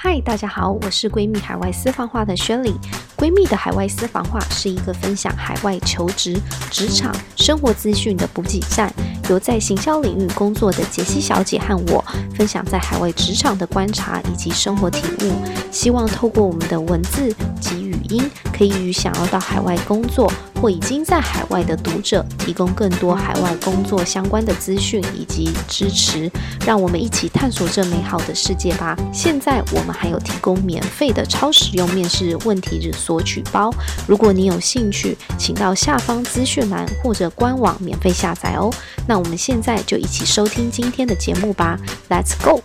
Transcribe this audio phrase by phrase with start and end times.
[0.00, 2.72] 嗨，大家好，我是闺蜜海外私房话的宣礼。
[3.16, 6.40] 闺蜜的海外私房话是一个分享海外求职、
[6.70, 8.94] 职场、生活资讯的补给站，
[9.28, 15.32] 由在行销领域工作的杰西小姐和我分享在海外职场的观察以及生活体悟，
[15.72, 20.32] 希望透过我们的文字给予因，可以与想要到海外工作
[20.62, 26.30] 或已经在海外的读者提供更多海外工作相关的资讯以及支持，
[26.64, 28.96] 让我们一起探索这美好的世界吧。
[29.12, 29.98] 现在我们。
[29.98, 33.68] 还有提供免费的超实用面试问题的索取包，
[34.06, 38.72] 如果你有兴趣，请到下方资讯栏或者官网免费下载哦。
[39.08, 41.76] 那我们现在就一起收听今天的节目吧
[42.08, 42.62] ，Let's go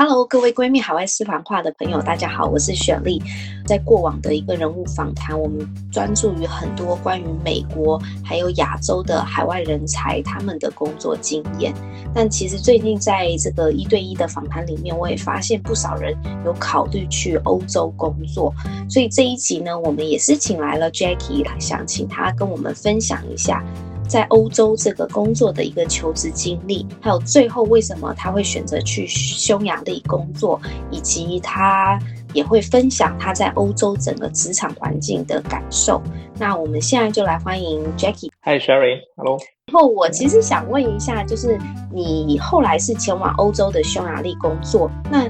[0.00, 3.22] go！Hello，各位闺蜜海外私房话的朋友，大家好，我是雪莉。
[3.66, 5.58] 在过往的一个人物访谈，我们
[5.92, 11.74] 专注于很多关于美国还有亚洲的海外人才他们的工作经验。
[12.14, 18.54] 但其实最近在这个一对一的访谈里面，我也发现不少人有考虑去欧洲工作。
[18.88, 23.62] 所以这一集呢，我们也是请来了 Jackie，想请他跟我们分享一下。
[24.10, 31.96] 在欧洲这个工作的一个求职经历，还有最后为什么他会选择去匈牙利工作，以及他
[32.32, 36.02] 也会分享他在欧洲整个职场环境的感受。
[36.36, 38.30] 那我们现在就来欢迎 Jackie。
[38.42, 39.38] Hi Sherry，Hello。
[39.66, 41.56] 然后我其实想问一下，就是
[41.92, 45.24] 你后来是前往欧洲的匈牙利工作，那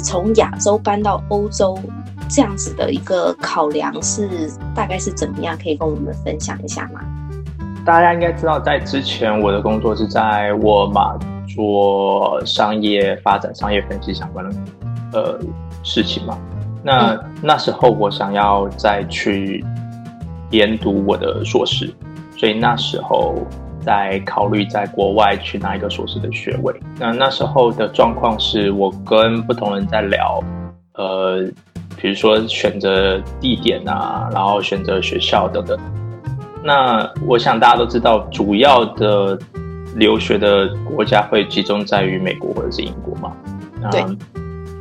[0.00, 1.78] 从亚洲搬到欧洲
[2.28, 5.56] 这样子的一个考量是大概是怎么样？
[5.56, 7.00] 可以跟我们分享一下吗？
[7.86, 14.56] 大家应该知道，在之前我的工作是在沃尔玛做商业发展、商业分析相关的
[15.12, 15.38] 呃
[15.84, 16.36] 事情嘛。
[16.82, 19.64] 那、嗯、那时候我想要再去
[20.50, 21.88] 研读我的硕士，
[22.36, 23.36] 所以那时候
[23.80, 26.74] 在考虑在国外去拿一个硕士的学位。
[26.98, 30.42] 那那时候的状况是我跟不同人在聊，
[30.94, 31.40] 呃，
[31.96, 35.78] 比如说选择地点啊，然后选择学校等等。
[36.66, 39.38] 那我想大家都知道，主要的
[39.94, 43.32] 留学的国家会集中在于美国或者是英国嘛。
[43.92, 44.04] 对。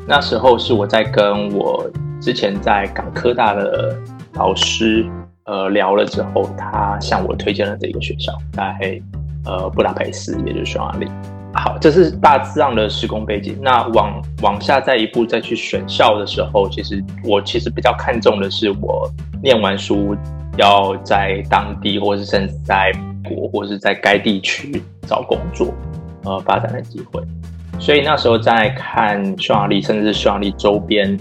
[0.07, 1.87] 那时候是我在跟我
[2.19, 3.95] 之前在港科大的
[4.33, 5.05] 老师
[5.45, 8.99] 呃聊了之后，他向我推荐了这个学校，在
[9.45, 11.07] 呃布达佩斯，也就是匈牙利。
[11.53, 13.57] 好，这是大致上的时空背景。
[13.61, 19.07] 那往往下再一步再去选校的时候，其实我其实比较看重的是我
[19.43, 20.17] 念完书。
[20.57, 22.91] 要在当地，或是甚至在
[23.23, 25.73] 国，或是在该地区找工作，
[26.23, 27.21] 呃，发展的机会。
[27.77, 31.17] 所以那时候在看匈牙利，甚至是匈牙利周边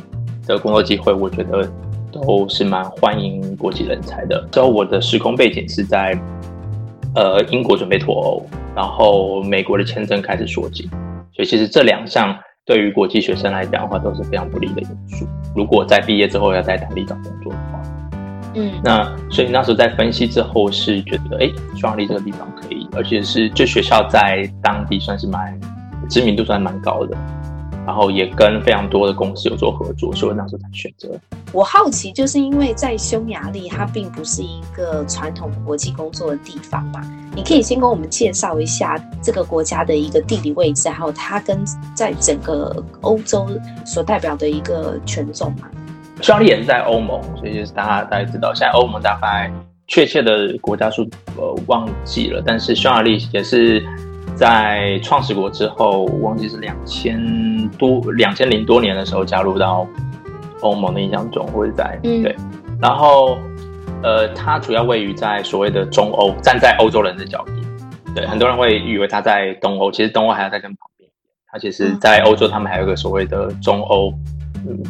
[0.47, 1.69] 的工作机会，我觉得
[2.13, 4.47] 都是蛮欢迎国际人才的。
[4.53, 6.17] 之后我的时空背景是在，
[7.17, 8.47] 呃，英国准备脱欧，
[8.77, 10.89] 然后美国的签证开始缩紧，
[11.33, 15.27] 所以其实这两项对于国际学生来讲的话都是非常不利的因素。
[15.57, 17.81] 如果在毕业之后要在当地找工作的话。
[18.55, 25.59] 嗯，那所以那时候在分析之后是觉得，哎，匈牙利这个地方可以，而且是这学校在当地算是蛮
[26.09, 27.17] 知名度算蛮高的，
[27.87, 31.09] 然后也跟非常多的公司有做合作，所以那时候才选择。
[31.53, 37.01] 我好奇，就是因为在匈牙利，它并不是一个传统国际工作的地方嘛，
[37.37, 43.47] 你可以先跟我们介绍一下这个国家的一个地理位置，还有它跟在整个欧洲
[43.85, 45.69] 所代表的一个权重嘛。
[46.21, 49.53] 匈牙利也是在欧盟，所以就是大家大家知道，现在欧盟大概
[49.87, 51.03] 确切的国家数
[51.37, 53.85] 呃忘记了，但是匈牙利也是
[54.37, 59.87] 在创始国之后，忘记是两千多两千零多年的时候加入到
[60.61, 62.35] 欧盟的印象中，或者在、嗯、对，
[62.81, 63.37] 然后
[64.03, 67.53] 呃，它主要位于在所谓的中欧，站在欧洲人的角度，
[68.15, 71.11] 对，很多人会以为它在东欧，其实东欧还要再更旁边，
[71.51, 74.15] 它其实在欧洲，他们还有一个所谓的中欧。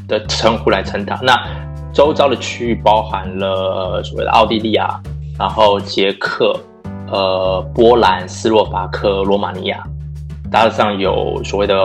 [0.09, 1.15] 的称呼来称它。
[1.23, 1.39] 那
[1.93, 5.01] 周遭的区域包含了所谓的奥地利啊，
[5.39, 6.59] 然后捷克、
[7.09, 9.83] 呃波兰、斯洛伐克、罗马尼亚，
[10.51, 11.77] 大致上有所谓的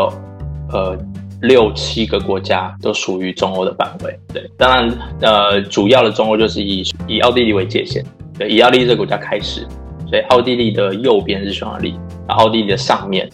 [0.71, 0.97] 呃
[1.41, 4.19] 六七个国家都属于中欧的范围。
[4.33, 8.03] 对，当然呃主要的中欧就是以以奥地利为界限，
[8.37, 9.67] 对，以奥地利这个国家开始，
[10.07, 13.29] 所以奥地利的右边是匈牙利，然后奥地利的上面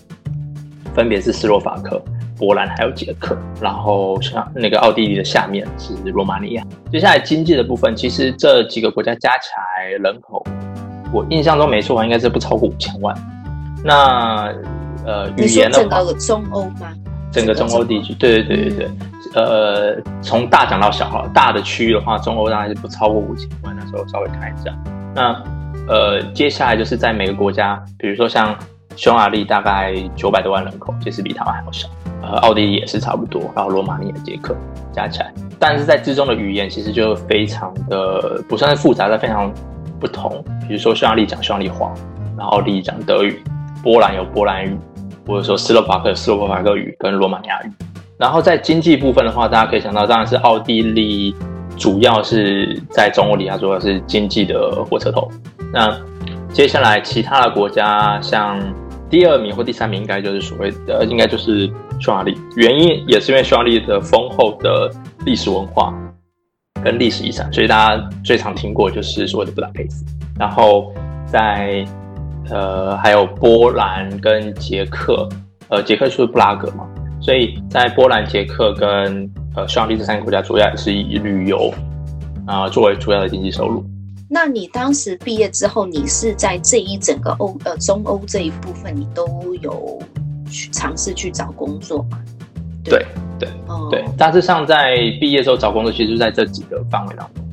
[0.93, 2.03] 分别是斯洛伐克。
[2.37, 6.63] 波兰还有捷克，然后像那个奥地利的下面是罗马尼亚。
[6.91, 10.43] 接下来经济的部分，其实这几个国家加起来人口，
[11.13, 13.15] 我印象中没错，应该是不超过五千万。
[13.83, 14.53] 那
[15.05, 16.93] 呃，语言的话，整个中欧吗？
[17.31, 18.89] 整个中欧地区，对对对对对。
[19.35, 23.75] 呃，从大讲到小哈，大的区域的话，中欧当然是不超过五千万。
[23.77, 24.73] 那时候稍微看一下，
[25.13, 25.43] 那
[25.87, 28.57] 呃，接下来就是在每个国家，比如说像
[28.95, 31.87] 匈牙利大概九百多万人口，其实比台湾还要小。
[32.21, 34.55] 呃，奥地利也是差不多，然后罗马尼亚、捷克
[34.91, 39.51] 加起来，但是在之中的语言其实就非常的不算是复杂，但非常
[39.99, 40.43] 不同。
[40.67, 41.93] 比如说匈牙利讲匈牙利话，
[42.37, 43.43] 然后奥地利讲德语，
[43.83, 44.77] 波兰有波兰语，
[45.27, 47.71] 或者说斯洛伐克斯洛伐克语跟罗马尼亚语。
[48.17, 51.35] 然后在经济部分的话，大家可以想到，当然是奥地利
[51.77, 55.29] 主要是在中欧里，它主要是经济的火车头。
[55.73, 55.93] 那
[56.53, 58.57] 接下来其他的国家，像
[59.09, 61.69] 第二名或第三名，应该就是所谓的，应该就是
[61.99, 62.37] 匈牙利。
[62.55, 64.91] 原因也是因为匈牙利的丰厚的
[65.25, 65.93] 历史文化
[66.83, 70.05] 跟历史遗产，所以大家最常听过就是所谓的布达佩斯。
[70.37, 70.93] 然后
[71.25, 71.85] 在
[72.49, 75.27] 呃还有波兰跟捷克，
[75.69, 76.87] 呃捷克就是布拉格嘛。
[77.21, 81.73] 所以在波兰、捷克跟呃匈牙利这三个国家，主要也是以旅游
[82.45, 83.83] 啊、作为主要的经济收入。
[84.29, 89.25] 那你当时毕业之后，你是在这一整个欧呃中欧这一部分，你都
[89.61, 89.99] 有
[90.49, 92.19] 去尝试去找工作嘛？
[92.83, 93.05] 对
[93.39, 97.43] 对、哦、对，大致上在毕业之后找工作，其实就在这几个范围当中。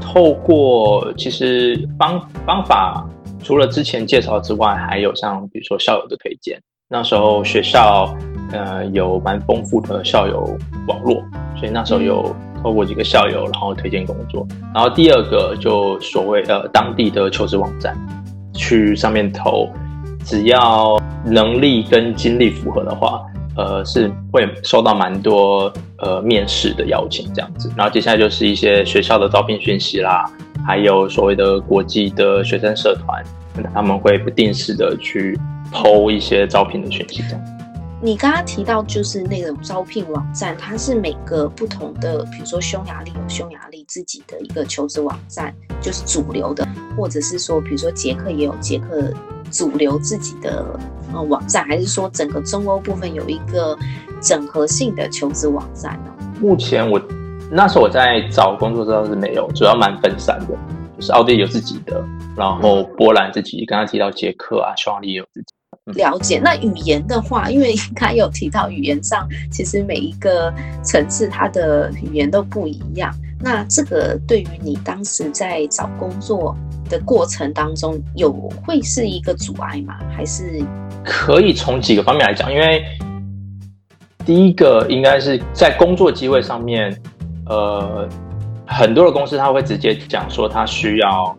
[0.00, 3.06] 透过其实方方法，
[3.42, 8.14] 除了之前介绍之外，还有像比如说校友的推荐，那时候学校。
[8.52, 10.56] 呃，有蛮丰富的校友
[10.86, 11.14] 网络，
[11.56, 14.46] 所以那时候有透过几个校友，然后推荐工作。
[14.72, 17.96] 然后第二个就所谓的当地的求职网站，
[18.52, 19.68] 去上面投，
[20.24, 23.22] 只要能力跟经历符合的话，
[23.56, 27.70] 呃，是会收到蛮多呃面试的邀请这样子。
[27.76, 30.24] 然后接下来就是一些学校的招聘讯息啦，
[30.66, 33.22] 还有所谓的国际的学生社团，
[33.72, 35.38] 他们会不定时的去
[35.70, 37.44] 偷一些招聘的讯息这样。
[38.04, 46.68] 你刚刚提到就是那种招聘网站，它是每个不同的，比如说匈牙利有匈牙利自己的一个求职网站，就是主流的，
[46.98, 49.10] 或者是说，比如说捷克也有捷克
[49.50, 50.78] 主流自己的
[51.30, 53.74] 网站，还是说整个中欧部分有一个
[54.20, 56.12] 整合性的求职网站呢？
[56.42, 57.00] 目前我
[57.50, 60.54] 那时候我在找工作时候是没有，主要蛮分散的，
[60.94, 62.04] 就是奥地利有自己的，
[62.36, 65.54] 然后波兰自己，刚刚提到捷克啊，匈牙利也有自己。
[65.92, 66.40] 了解。
[66.42, 70.52] 那语言的话，因为刚才有提到语言上，其实每一个
[70.82, 73.14] 层次它的语言都不一样。
[73.38, 76.56] 那这个对于你当时在找工作
[76.88, 78.32] 的过程当中，有
[78.64, 79.98] 会是一个阻碍吗？
[80.16, 80.64] 还是
[81.04, 82.50] 可以从几个方面来讲？
[82.50, 82.82] 因为
[84.24, 86.98] 第一个应该是在工作机会上面，
[87.44, 88.08] 呃，
[88.66, 91.36] 很多的公司他会直接讲说他需要，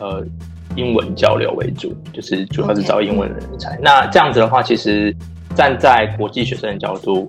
[0.00, 0.26] 呃。
[0.76, 3.76] 英文交流为主，就是主要是招英文的人才。
[3.76, 3.80] Okay.
[3.82, 5.14] 那这样子的话，其实
[5.54, 7.28] 站在国际学生的角度，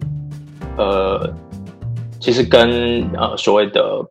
[0.77, 1.31] 呃，
[2.19, 4.03] 其实跟呃所谓的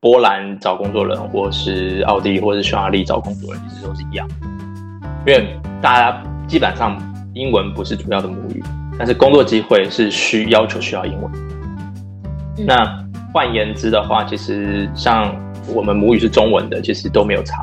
[0.00, 4.28] 波兰找工作人，或是奥地利或是匈牙利找工作人，其实都是一样。
[5.26, 5.48] 因为
[5.82, 6.96] 大家基本上
[7.34, 8.62] 英文不是主要的母语，
[8.96, 11.32] 但是工作机会是需要求需要英文。
[12.56, 13.04] 嗯、那
[13.34, 15.34] 换言之的话，其实像
[15.74, 17.62] 我们母语是中文的，其实都没有差。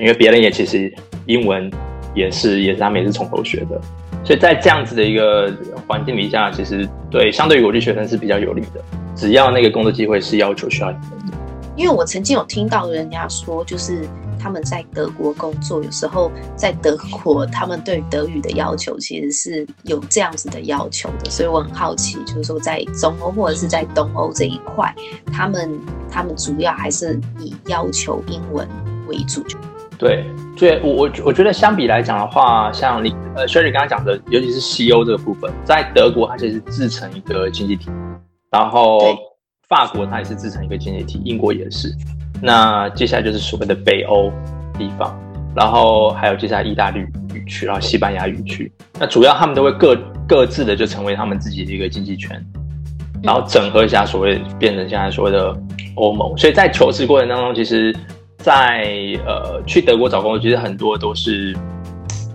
[0.00, 0.92] 因为别人也其实
[1.26, 1.70] 英文
[2.14, 3.80] 也是也是他们也是从头学的，
[4.24, 5.52] 所以在这样子的一个
[5.86, 8.82] 环境底下，其实对相对于国际学生是比较有利的。
[9.14, 11.36] 只要那个工作机会是要求需要英文的。
[11.76, 14.06] 因为我曾经有听到人家说，就是
[14.40, 24.94] 他们在德国工作，有时候在德国他们对德语的要求其实是有这样子的要求的，所以我很好奇，就是说在中欧或者是在东欧这一块，
[25.30, 25.78] 他们
[26.10, 28.66] 他们主要还是以要求英文
[29.06, 29.42] 为主。
[29.98, 30.24] 对，
[30.58, 37.90] 所以我我我觉得相比来讲的话，像你呃，Sherry 刚刚讲的，尤其是西欧这个部分，在德国它其实是自成一个经济体，
[38.50, 39.16] 然后
[39.68, 41.90] 法国它也是自成一个经济体，英国也是。
[42.42, 44.30] 那接下来就是所谓的北欧
[44.78, 45.18] 地方，
[45.54, 49.96] 然后还有接下来意大利语区，然后西班牙语区，那主要他们都会各
[50.28, 52.38] 各自的就成为他们自己的一个经济圈，
[53.22, 55.56] 然后整合一下，所谓变成现在所谓的
[55.94, 56.36] 欧盟。
[56.36, 57.96] 所以在求职过程当中，其实。
[58.46, 58.86] 在
[59.26, 61.52] 呃，去德国找工作，其实很多都是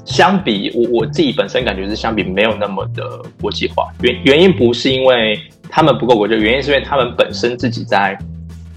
[0.04, 3.88] 相比我我自己本身感觉是相比没有那么的国际化。
[4.02, 5.40] 原原因不是因为
[5.70, 8.20] 他们不够国际，原因是因为他们本身自己在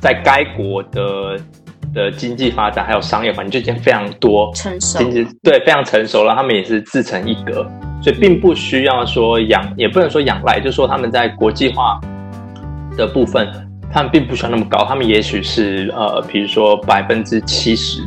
[0.00, 1.36] 在该国的
[1.92, 6.36] 的经济发展还有商业环境就已经非常多成熟，经济对非常成熟了。
[6.36, 7.68] 他们也是自成一格，
[8.00, 11.98] 所以并不需要说仰，也不能说仰赖，就是说他们在国际化
[12.96, 13.52] 的部分。
[13.92, 18.02] 他们并不需要那么高，他们也许是呃，比如说百分之七十、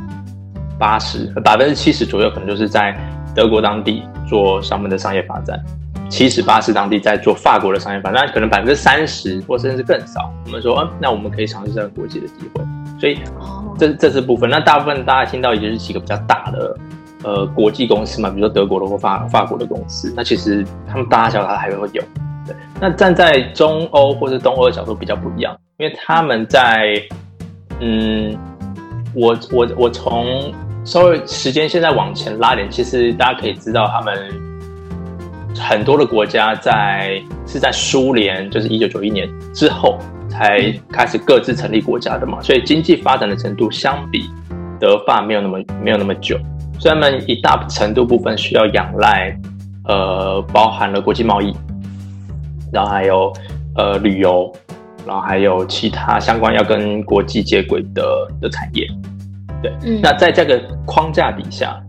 [0.78, 2.96] 八十，百分之七十左右，可能就是在
[3.34, 5.58] 德国当地做他们的商业发展，
[6.10, 10.32] 七十八十当地在做法国的商业发展，那可能百分之三十或甚至更少。
[10.46, 12.64] 我们说，嗯，那我们可以尝试这个国际的机会。
[13.00, 13.20] 所以，
[13.78, 14.50] 这这是部分。
[14.50, 16.78] 那大部分大家听到也就是几个比较大的
[17.24, 20.12] 呃国际公司嘛，比如说德国的或法法国的公司。
[20.18, 22.02] 那其实他们大大小小还会有。
[22.48, 27.00] 对，那站在中欧或者东欧的角度比较不一样，因为他们在
[27.80, 28.36] 嗯，
[29.14, 30.52] 我我我从
[30.84, 34.18] 稍微时间现在往前拉点，其实大家可以知道他们
[35.56, 39.98] 很多的国家在是在苏联，就是一九九一年之后。
[40.30, 44.30] 才开始各自成立国家的嘛，所以经济发展的程度相比
[44.80, 46.38] 德法没有那么没有那么久，
[46.78, 49.36] 所以他们一大程度部分需要仰赖，
[49.86, 51.56] 呃，包含了国际贸易，
[52.72, 53.34] 然后还有
[53.78, 54.54] 呃旅游，
[55.08, 58.04] 然后还有其他相关要跟国际接轨的
[58.42, 58.86] 的产业，
[59.64, 61.82] 对，嗯，那在这个框架底下，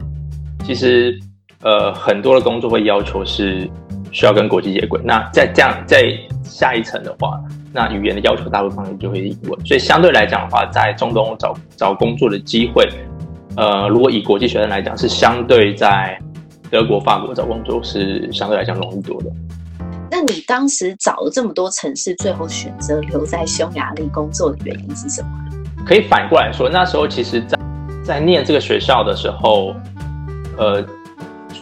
[0.65, 1.19] 其实
[1.63, 3.69] 呃很多的工作会要求是
[4.13, 6.05] 需要跟国际接轨，那在这样在
[6.43, 7.39] 下一层的话。
[7.71, 12.89] 那语言的要求大部分就会英文，所以相对来讲的话，在中东找找工作的机会，
[13.57, 16.19] 呃，如果以国际学生来讲，是相对在
[16.71, 19.31] 德国、法国找工作是相对来讲容易多的。
[20.11, 25.29] 那你当时找了这么多城市，最后选择留在匈牙利工作的原因是什么？
[25.87, 27.59] 可以反过来说，那时候其实在
[28.05, 29.75] 在念这个学校的时候，
[30.57, 30.85] 呃，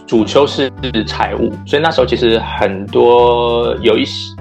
[0.07, 0.71] 主修是
[1.07, 4.35] 财务，所以那时候其实很多有一些。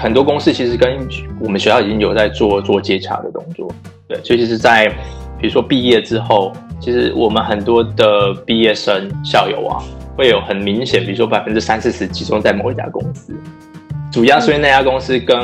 [0.00, 0.96] 很多公司其实跟
[1.40, 3.68] 我们学校已经有在做做接洽的动作，
[4.06, 4.86] 对，所以其实，在
[5.40, 9.82] 比如说毕业之后，其实我们很多的毕业生校友啊，
[10.18, 13.32] 会有很明显，比如说百分之三四十集中在某一家公司，
[14.10, 15.38] 主要是因为那家公司跟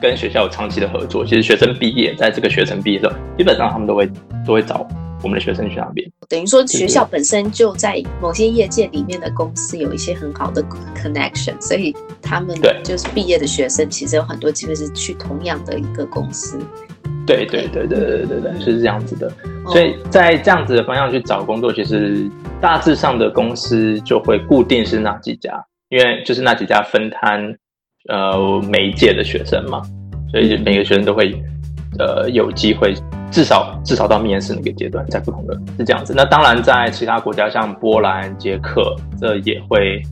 [0.00, 4.08] 跟学校有长期的合作，其实学生毕业，在这个学生毕业的时候，基本上他们都会
[4.46, 4.86] 都会找。
[5.20, 10.62] 我们的学生去那边，等于说学校本身就在某些业界里面的公司有一些很好的
[10.94, 16.56] connection，所以他们就是毕业的学生，其实有很多机会是去同样的一个公司。
[17.28, 19.30] 对对对对对对对，就是这样子的。
[19.68, 22.26] 所以在这样子的方向去找工作，其实
[22.60, 27.54] 大致上的公司就会固定是那几家，因为就是那几家分摊
[28.08, 29.82] 呃每一届的学生嘛，
[30.32, 31.34] 所以每个学生都会
[31.98, 32.94] 呃有机会。
[33.30, 36.14] 至少至少到面试那个阶段，在不同的是这样子。
[36.16, 40.02] 那当然，在其他国家像波兰、捷克，这也会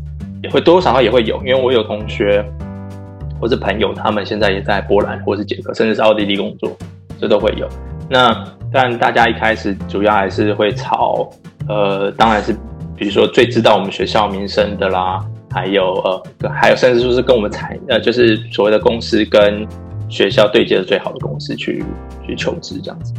[0.42, 2.44] 也会多多少少也会有，因为我有同学
[3.40, 6.76] 或是朋友，他们现在也在波兰或是捷克，甚至是奥地利工作，
[7.20, 7.68] 这都会有。
[8.08, 11.28] 那但大家一开始主要还是会朝
[11.68, 12.52] 呃，当然是
[12.96, 19.66] 比如说最知道我们学校名声的啦，还有呃，还有甚至说是跟我们财呃，就是所谓的公司跟。
[20.08, 21.84] 学校对接的最好的公司去
[22.24, 23.12] 去求职，这样子。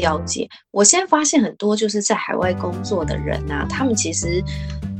[0.00, 0.48] 了解。
[0.70, 4.42] 我现在发现很多就是在海外工作的人啊，他们其实，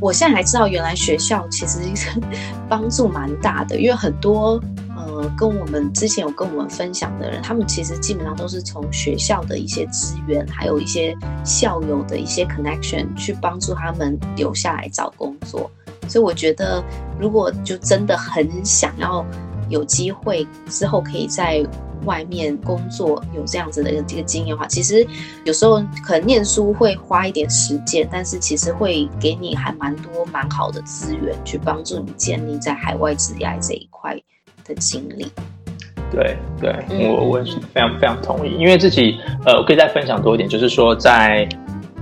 [0.00, 1.81] 我现在还知道原来学校其实
[2.69, 4.61] 帮助蛮大的，因为很多
[4.97, 15.71] 呃跟我们之前有跟我们分享的人，他们其实基本上都是从学校的一些资源，还有一些校友的一些 connection 去帮助他们留下来找工作。
[16.09, 16.83] 所以我觉得，
[17.19, 19.25] 如果就真的很想要。
[19.71, 21.62] 有机会之后可以在
[22.05, 25.07] 外面工作，有这样子的一个这个经验的话，其实
[25.45, 34.17] 有时候可能念书会花一点时间，但是其实会给你还蛮多蛮好的资源，去帮助你建立在海外职业这一块
[34.64, 35.26] 的经历。
[36.11, 36.75] 对对，
[37.07, 41.47] 我我是非常非常同意，因为自己呃，我可以再分享多一点，就是说在，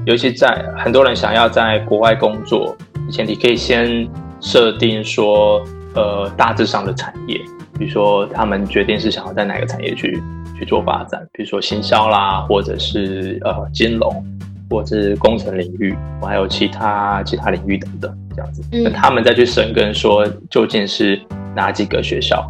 [0.04, 2.76] 尤其在很多人想要在国外工作，
[3.10, 4.08] 前提可以先
[4.40, 5.60] 设定说
[5.94, 7.40] 呃大致上的产业。
[7.78, 10.22] 比如说，他们决定是想要在哪个产业去
[10.58, 14.24] 去做发展，比如说行销啦，或者是呃金融，
[14.70, 18.62] 或者是工程领域，还有其他其他领域等等这样子。
[18.72, 21.20] 那、嗯、他们再去深耕说，究竟是
[21.54, 22.48] 哪几个学校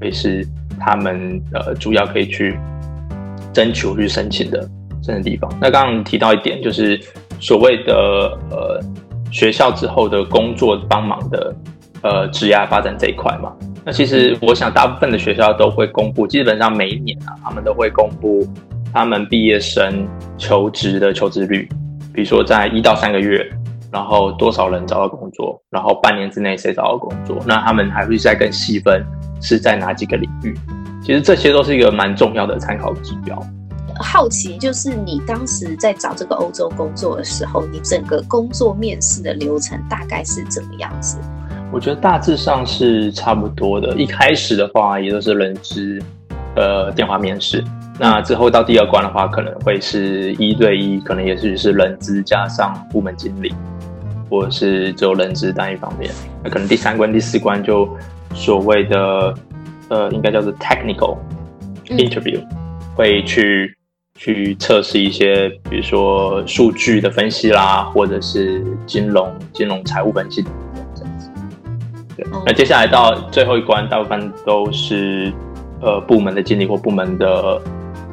[0.00, 0.46] 会是
[0.78, 2.58] 他们呃主要可以去
[3.52, 4.68] 征求去申请的
[5.02, 5.50] 这个地方。
[5.60, 7.00] 那刚刚提到一点，就是
[7.40, 7.94] 所谓的
[8.50, 8.80] 呃
[9.30, 11.56] 学校之后的工作帮忙的
[12.02, 13.52] 呃职业发展这一块嘛。
[13.86, 18.44] 那其实我想，大部分的学校都会公布，基本上每一年啊，他们都会公布
[18.92, 21.68] 他们毕业生求职的求职率，
[22.12, 23.48] 比如说在一到三个月，
[23.92, 29.06] 然后多少人找到工作，然后半年之内谁找到工作，那他们还会再更细分
[29.40, 30.52] 是在哪几个领域。
[31.00, 33.40] 其实这些都是一个蛮重要的参考指标。
[34.00, 41.18] 好奇就是你当时在找这个欧洲工作的时候，你整个工作面试的流程大概是怎么样子？
[41.76, 43.94] 我觉得大致上是差不多的。
[43.96, 45.98] 一开始的话，也都是人资
[46.54, 47.62] 呃电话面试。
[48.00, 53.54] 那之后到第二关的话，可能会是一对一，可能也许是人资加上部门经理，
[54.30, 56.10] 或者是只有人资单一方面。
[56.42, 57.86] 那可能第三关、第四关就
[58.32, 59.34] 所谓的
[59.90, 61.18] 呃，应该叫做 technical
[61.88, 62.42] interview，
[62.94, 63.76] 会去
[64.14, 70.42] 去测试一些，比如说数据的分析啦，或者是金融、金融财务分析
[72.44, 75.32] 那接下来到最后一关，大部分都是
[75.80, 77.60] 呃部门的经理或部门的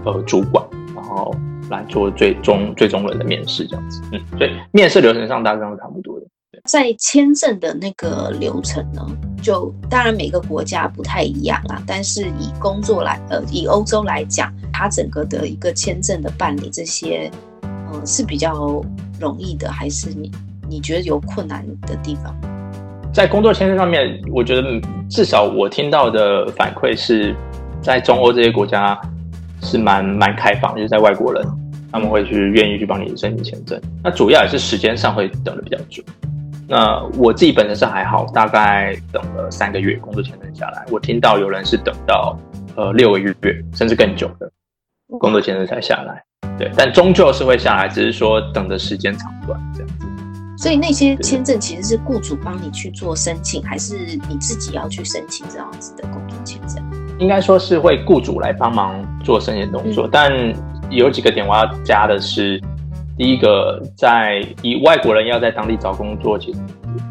[0.05, 1.33] 呃主管，然后
[1.69, 4.01] 来做最终最终人的面试这样子。
[4.11, 6.25] 嗯，所以面试流程上大致上是差不多的。
[6.65, 9.05] 在签证的那个流程呢，
[9.41, 17.29] 就当然每个国家不太一样啦，但是以工作来，呃，以欧洲来讲，它整个的一个签证的办理这些，
[17.61, 18.81] 呃，是比较
[19.19, 20.31] 容易的，还是你
[20.69, 22.33] 你觉得有困难的地方？
[23.13, 27.35] 在工作签证上面，我觉得至少我听到的反馈是
[27.79, 28.99] 在中欧这些国家
[29.61, 31.45] 是蛮蛮开放，就是在外国人
[31.91, 36.01] 他们会去愿意去帮你申请签证，那主要也是时间上会等得比较久。
[36.67, 40.83] 那我自己本身是还好，大概等了三个月工作签证下来。
[40.89, 42.35] 我听到有人是等到
[42.75, 43.33] 呃六个月，
[43.75, 44.51] 甚至更久的
[45.19, 46.23] 工作签证才下来。
[46.57, 49.89] 对，但终究是会下来，只是说等的时间长短这样。
[50.63, 53.97] 所以那些签证其实是雇主帮你去做申请，还是
[54.29, 56.81] 你自己要去申请这样子的工作签证？
[57.19, 60.31] 应该说是会雇主来帮忙做申请动作，嗯、但
[60.89, 62.61] 有几个点我要加的是。
[63.17, 66.59] 第一个，在以外国人要在当地找工作，其实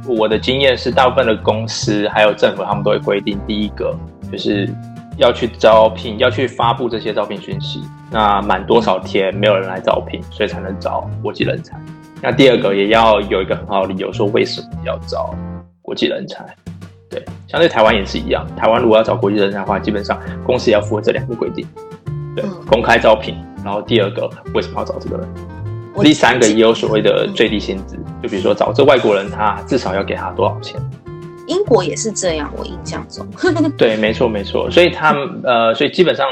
[0.08, 3.94] 我的经验是，大部分的公司还有政府，他们都会规定，第一个
[4.32, 4.66] 就是
[5.18, 7.82] 要去招聘，要去发布这些招聘讯息。
[8.10, 11.78] 那满多少天没有人来招聘，所以才能找国际人才。
[12.22, 15.34] 那第二个也要有一个很好的理由，说为什么要招
[15.82, 16.46] 国际人才。
[17.10, 21.66] 对，相对台湾也是一样，台湾如果要找国际人才的话，基本上公司也要符合这两个规定。
[22.36, 25.28] 对，公开招聘，然后第二个为什么要找这个人？
[26.02, 30.80] 第三个也有所谓的最低薪资，就比如说找这外国人，他至少要给他多少钱？
[31.48, 33.26] 英国也是这样，我印象中。
[33.76, 34.70] 对，没错，没错。
[34.70, 36.26] 所以他们呃，所以基本上，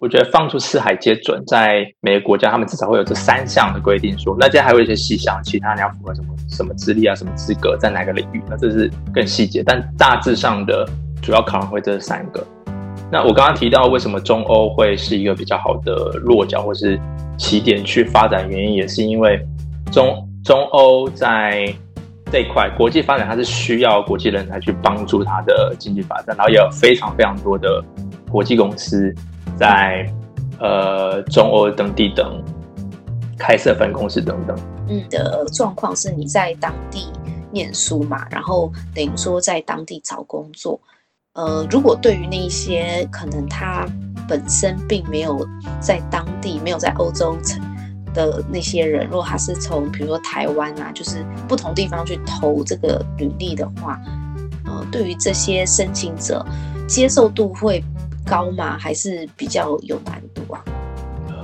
[0.00, 9.62] 我觉得放出四海皆准，在每个国家，他们至少会有这三项的规定说，那这还有一些细项，其他你要符合什么什么资历啊，什么资格，在哪个领域，那这是更细节。
[9.62, 10.88] 但大致上的
[11.20, 12.42] 主要考量会这三个。
[13.12, 16.98] 那我刚刚提到为什么中欧会是一个比较好的落脚或是
[17.36, 19.38] 起点去发展，原因也是因为
[19.92, 21.70] 中中欧在
[22.32, 27.84] 这一块国际发展，它是需要国际人才去帮助它的经济发展，然后也有非常非常多的
[28.30, 29.14] 国际公司
[29.60, 30.10] 在
[30.58, 32.42] 呃中欧等地等
[33.38, 34.56] 开设分公司等等。
[34.88, 37.12] 嗯，的状况是你在当地
[37.52, 40.80] 念书嘛，然后等于说在当地找工作。
[41.34, 43.86] 呃，如果对于那一些可能他
[44.26, 45.46] 本身并没有
[45.78, 47.60] 在当地，没有在欧洲城
[48.12, 54.00] 的那些人，如果他是从比如说台湾啊，就是不同地方去投这个履历的话，
[54.64, 56.44] 呃，对于这些申请者
[56.88, 57.84] 接受度会
[58.30, 58.76] 高吗？
[58.78, 60.62] 还是比较有难度啊？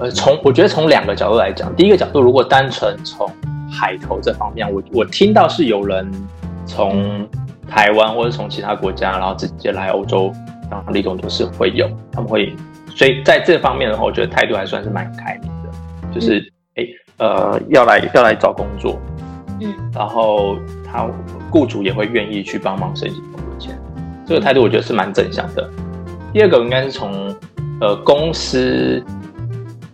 [0.00, 3.28] 呃，从我觉得从两个角度来讲，第一个角度，如果单纯从
[3.68, 6.08] 海投这方面，我我听到是有人
[6.64, 7.28] 从。
[7.68, 10.32] 台湾或者从其他国家，然后直接来欧洲
[10.70, 12.54] 当地工作是会有，他们会，
[12.94, 16.38] 所以在这方面的话，我觉得态度还算是蛮开明的，就是
[16.76, 16.86] 哎、
[17.18, 19.00] 呃，要来要来找工作，
[19.60, 21.10] 嗯，然后他
[21.50, 23.76] 雇主也会愿意去帮忙申请工作签，
[24.24, 25.68] 这个态度我觉得是蛮正向的。
[26.36, 27.34] 第二个应该是从
[27.80, 29.02] 呃公司。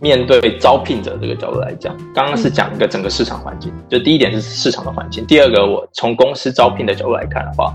[0.01, 5.25] 面对招聘者这个角度来讲，刚刚是讲一个整个市场环境，就第一点是市场的环境。
[5.25, 7.73] 第二个，我从公司招聘的角度来看的话，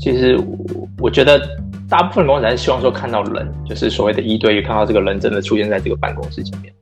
[0.00, 0.36] 其实
[0.98, 1.40] 我觉得
[1.88, 6.74] 大部分公司还是希望说看到人，就是所谓的一对一，看到这个人真的出现在这个办公室前面。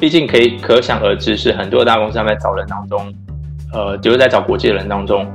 [0.00, 3.14] 毕竟可以可想而知，是很多大公司他们在找人当中，
[3.74, 5.30] 呃，就是在找国际的人当中，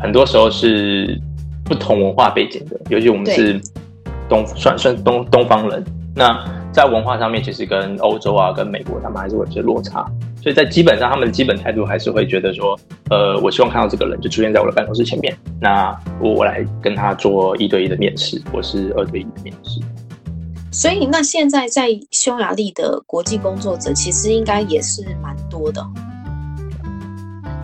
[0.00, 1.16] 很多时候是
[1.64, 3.60] 不同文化背景的，尤其我们是
[4.28, 5.84] 东算算东东方人，
[6.14, 6.44] 那。
[6.72, 10.04] 在文化上面，其实跟欧洲啊、跟美国，他们还是会有些落差，
[10.42, 19.80] 所以在基本上，他们的基本态度还是会觉得说，呃，我希望看到这个人就出现在我的办公室前面，那我我来跟他做一对一的面试，或是二对一的面试。
[20.70, 25.82] 所以，那现在在匈牙利的国际工作者，其实应该也是蛮多的。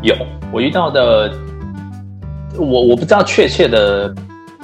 [0.01, 0.17] 有，
[0.51, 1.31] 我遇到的，
[2.57, 4.15] 我我不知道确切的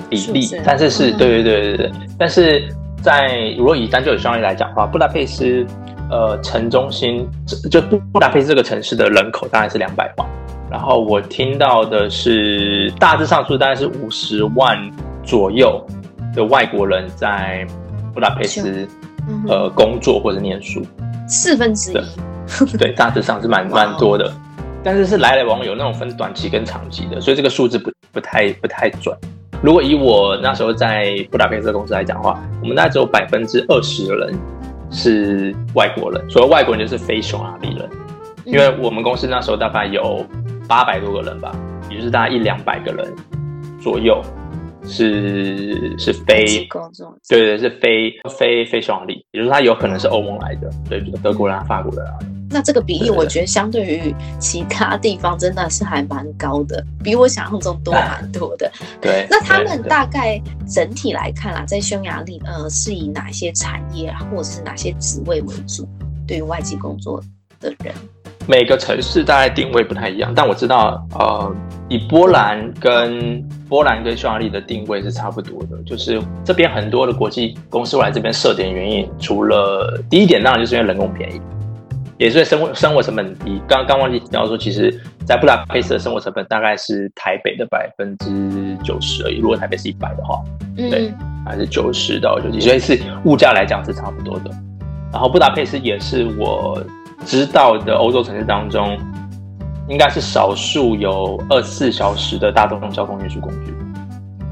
[0.08, 2.68] 比例，但是是、嗯、对对对对对，但是。
[3.00, 5.64] 在如果以单就以匈牙利来讲的话，布达佩斯，
[6.10, 7.24] 呃，城中心
[7.70, 10.28] 就布布达佩斯这个城市的人口大概是两百万，
[10.68, 14.76] 然后我听到的是大致上数大概是五十万
[15.22, 15.80] 左右
[16.34, 17.64] 的外国人在
[18.12, 18.84] 布达佩斯，
[19.46, 20.84] 呃，工作或者念书，
[21.28, 24.28] 四分之一，对，大致上是蛮 蛮多的，
[24.82, 29.16] 但是是来来往往有那种分短期跟长期的，所以这个数字不不太不太准。
[29.62, 34.34] 如果以我那时候在布达佩斯公司来讲的话，我们大概只有百分之二十的人
[34.90, 37.88] 是外国人，所谓外国人就是非匈牙利人，
[38.44, 40.24] 因为我们公司那时候大概有
[40.68, 41.52] 八百多个人吧，
[41.90, 43.14] 也就是大概一两百个人
[43.80, 44.22] 左右。
[44.84, 46.66] 是是非，
[47.28, 52.14] 对对，是非非非匈牙利，也就是他有可能是欧盟来的，对，比如德国人啊、法国人啊。
[52.50, 58.70] 那这个比例，我觉得相对于其他地方真的是还蛮高的，比我想象中多蛮多的。
[59.00, 65.86] 对，那他们大概整体来看啊，在匈牙利，呃，是以哪些产业啊，或者是哪些职位为主？
[66.26, 67.22] 对于外籍工作
[67.60, 67.94] 的人。
[68.46, 71.54] 每个城市大概定位不太一样，但我知道，呃，
[71.90, 81.38] 以波兰跟波兰跟匈牙利的定位是差不多的，就是这边很多的国际公司来这边设点原因，除了第一点当然就是因为人工便宜，
[82.18, 83.62] 也是生活生活成本低。
[83.66, 84.92] 刚刚忘记提到说，其实，
[85.24, 89.38] 在布达佩斯的生活成本大概是台北的百分之九十而已。
[89.38, 90.42] 如果台北是一百的话，
[90.76, 91.12] 对，
[91.46, 94.50] 还是九十到九十，所以是物价来讲是差不多的。
[95.12, 96.82] 然后布达佩斯也是我。
[97.26, 98.96] 知道的欧洲城市当中，
[99.88, 103.74] 应该是少数有二十四小时的大众交通运输工具。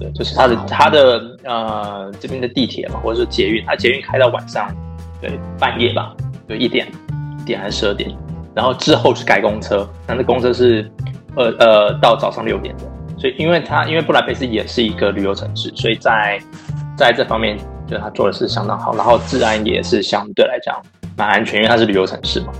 [0.00, 4.68] 对，就是它的它的呃这边的地铁嘛，或者说捷运，它捷运开到晚上，
[5.20, 6.12] 对，半夜吧，
[6.48, 7.05] 对，一点一
[7.46, 8.14] 点还是十二点，
[8.54, 10.90] 然后之后是改公车，但是公车是
[11.36, 12.84] 呃呃到早上六点的。
[13.18, 16.38] 所以因为它因为布达佩斯也是一个旅游城市，所以在
[16.98, 17.56] 在这方面，
[17.86, 20.76] 就它做的是相当好，然后治安也是相对来讲。
[21.16, 22.52] 蛮安全，因为它是旅游城市嘛，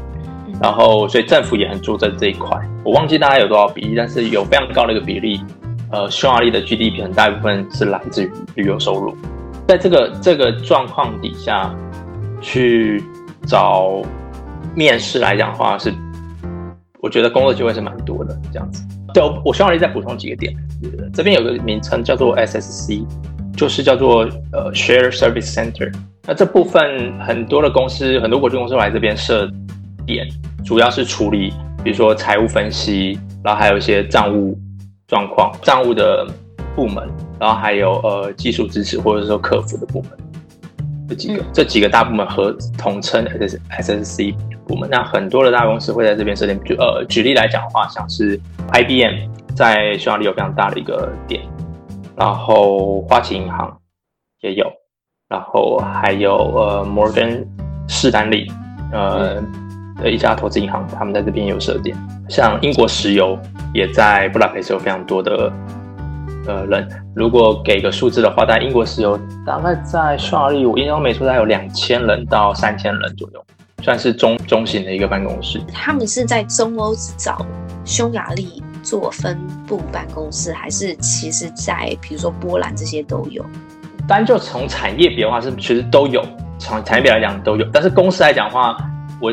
[0.63, 2.59] 然后所以政府也很注重这一块。
[2.83, 5.43] 我忘记大概有多少比例，但是有非常高的一个比例。
[5.93, 9.15] 呃，匈牙利的 GDP 很大一部分是来自于旅游收入。
[9.69, 11.71] 在这个这个状况底下，
[12.41, 13.05] 去
[13.47, 14.03] 找
[14.77, 15.93] 面试来讲的话，是
[17.01, 18.39] 我觉得工作机会是蛮多的。
[18.53, 18.85] 这样子，
[19.15, 20.55] 对，我希望你再补充几个点。
[21.15, 23.05] 这边有个名称叫做 SSC，
[23.57, 25.91] 就是叫做呃 Share Service Center。
[26.29, 29.51] 那这部分很多的公司，很多国际公司来这边设
[30.05, 30.29] 点，
[30.65, 34.59] 主要是处理，比如说财务分析，然后还有一些账务
[35.07, 36.27] 状况、账务的
[36.75, 37.09] 部门，
[37.41, 40.11] 然后还有呃技术支持或者说客服的部门，
[41.09, 44.35] 这几个这几个大部门合统称 S S S C
[44.67, 44.89] 部门。
[44.91, 49.15] 那很多的大公司会在这边设点，就呃举例来讲的话，像是 I B M
[49.55, 51.43] 在匈牙利有非常大的一个点，
[52.17, 53.79] 然后花旗银行
[54.41, 54.67] 也有。
[55.29, 57.45] 然后还有呃，摩根
[57.89, 58.47] 士丹利，
[58.93, 59.43] 呃
[60.01, 61.97] 的一家投资银行，他们在这边有设点。
[62.29, 63.37] 像英国石油
[63.75, 65.53] 也在布达佩斯有非常多的
[66.47, 66.89] 呃人。
[67.13, 73.45] 如果给个数字的话，在英国石油大概在匈牙利，我印象没错，大概有两千人到三千人左右，
[73.83, 75.61] 算是中中型的一个办公室。
[75.73, 77.45] 他们是在中欧找
[77.85, 83.45] 匈牙利做分部办公室，还是其实在比如说波兰这些都有？
[84.09, 86.25] 单就从产业别的话，是其实都有，
[86.59, 87.67] 从产业别来讲都有。
[87.73, 88.77] 但是公司来讲的话，
[89.21, 89.33] 我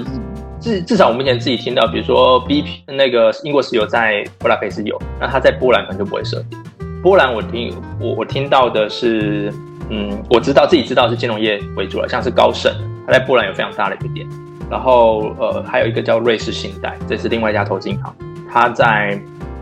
[0.59, 6.59] 至至少我目前自己听到，比如说 BP 那个英国石油在布拉佩斯有，那它在波兰可能就不会设点。
[7.01, 9.53] 波兰我听我我听到的是，
[9.89, 12.73] 嗯，我知道自己知道是金融业为主了，像是高盛，
[13.05, 14.27] 它在波兰有非常大的一个点。
[14.69, 18.15] 然后呃，还有一个叫瑞士信贷，这是另外一家投资银行，
[18.51, 19.19] 它在。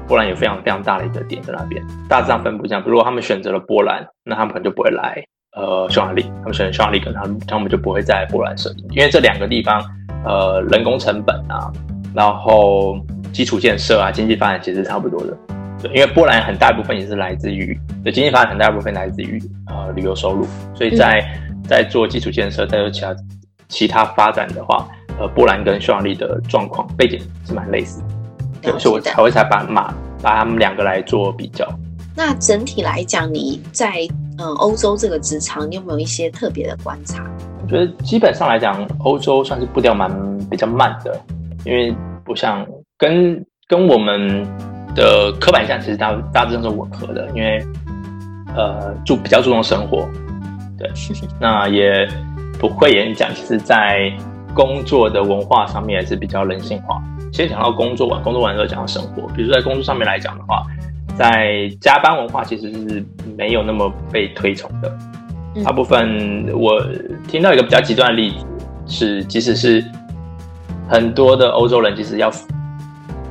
[0.07, 2.83] 波兰有非常非常大的一个点在那边，大致上分布这样。
[2.85, 5.23] 如果他们选择了波兰，那他们可能就不会来
[5.55, 9.81] 呃匈牙利；他们选择匈牙利，可能他们他们就不会在波兰设定，因为这两个地方
[10.25, 11.71] 呃人工成本啊，
[12.13, 12.99] 然后
[13.31, 15.37] 基础建设啊，经济发展其实差不多的。
[15.81, 21.25] 对，因为波兰很大一部分也是来自于对经济发展，很大一部分来自于呃旅游收入，所以在
[21.71, 23.15] 在做基础建设，在做其他
[23.69, 24.85] 其他发展的话，
[25.17, 28.07] 呃，波兰跟匈牙利的状况背景是蛮类似的。
[28.61, 31.65] 对，所以我才会才把马把他们两个来做比较。
[32.13, 34.05] 那整体来讲，你在
[34.37, 37.23] 嗯欧洲这个职场，你有没有一些特别的观察？
[37.61, 40.11] 我觉得基本上来讲，欧洲算是步调蛮
[40.49, 41.17] 比较慢的，
[41.63, 44.45] 因为不像跟跟我们
[44.93, 47.65] 的刻板印象其实大大致上是吻合的，因为
[48.57, 50.05] 呃注比较注重生活，
[50.81, 52.07] 对，那也
[52.59, 54.11] 不会演讲，其实在
[54.53, 57.01] 工作的文化上面也是比较人性化。
[57.31, 59.27] 先讲到工作完，工作完之后讲到生活。
[59.35, 60.65] 比如说在工作上面来讲的话，
[61.15, 63.05] 在加班文化其实是
[63.37, 64.91] 没有那么被推崇的。
[65.63, 66.81] 大部分我
[67.27, 68.45] 听到一个比较极端的例子
[68.87, 69.83] 是，即使是
[70.89, 72.31] 很多的欧洲人，其实要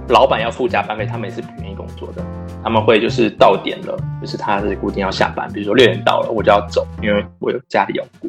[0.08, 2.22] 老板要付加班费，他们也是不愿意工作的。
[2.62, 8.28] 他们会就是到点了，就是他是固定要下班，比如说六点到了，我就要走，因为我有家里要顾。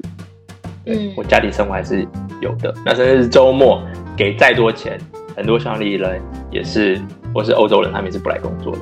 [0.86, 2.08] 嗯，我家里生活还是
[2.42, 2.74] 有的。
[2.86, 3.82] 那甚至是周末
[4.16, 5.00] 给再多钱。
[5.34, 7.00] 很多匈牙利人也是，
[7.34, 8.80] 或是欧洲人，他们也是不来工作的，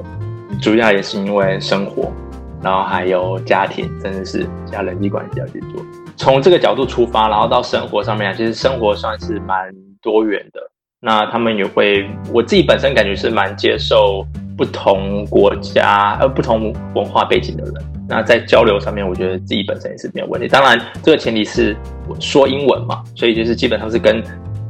[0.59, 2.11] 主要也是因为生活，
[2.59, 5.79] 然后还有家庭，甚至是其他人际关系要去做。
[6.17, 10.59] 从这个角度出发，然后到生活上面，其实生活算是蛮多元的。
[10.99, 14.25] 那他们也会，我自己本身感觉是蛮接受
[14.59, 17.73] 不同国家呃不同文化背景的人。
[18.09, 20.49] 那在交流上面，我觉得自己本身也是没有问题。
[20.49, 21.77] 当然，这个前提是
[22.19, 24.21] 说英文嘛，所以就是基本上是跟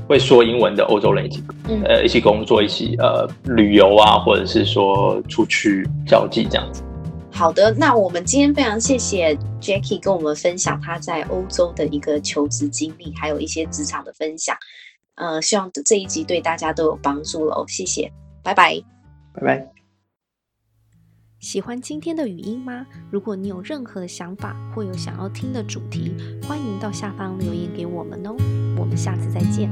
[0.08, 1.44] 会说英文的欧洲人一起，
[1.86, 6.84] 呃，一起工作，一起呃旅游啊，或者是说出去交际这样子。
[7.32, 14.56] 好的，那我们今天非常谢谢 Jackie 跟我们分享他在欧洲的一个求职经历，还有一些职场的分享。
[15.16, 18.12] 呃，希望这一集对大家都有帮助喽，谢谢，
[18.44, 18.82] 拜拜，
[19.34, 19.79] 拜拜。
[21.40, 22.86] 喜欢今天的语音吗？
[23.10, 28.36] 如果你有任何的想法或有想要听的主题，欢迎到下方留言给我们哦。
[28.78, 29.70] 我们下次再见。